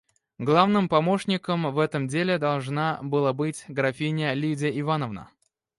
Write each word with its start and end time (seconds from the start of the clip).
Главным 0.39 0.89
помощником 0.89 1.71
в 1.71 1.77
этом 1.77 2.07
деле 2.07 2.39
должна 2.39 2.97
была 3.03 3.33
быть 3.33 3.65
графиня 3.67 4.33
Лидия 4.33 4.79
Ивановна. 4.79 5.29